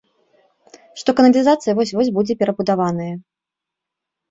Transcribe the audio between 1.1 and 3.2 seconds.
каналізацыя вось-вось будзе перабудаваная.